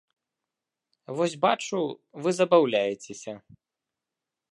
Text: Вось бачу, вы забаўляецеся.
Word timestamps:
Вось 1.19 1.35
бачу, 1.45 1.79
вы 2.23 2.29
забаўляецеся. 2.39 3.33